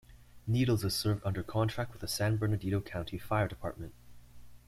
[0.47, 3.93] Needles is served under contract with the San Bernardino County Fire Department.